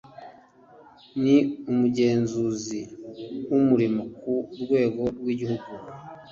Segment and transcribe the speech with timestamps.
[1.23, 1.37] ni
[1.71, 2.81] umugenzuzi
[3.49, 4.31] w’umurimo ku
[4.61, 5.69] rwego rw’igihugu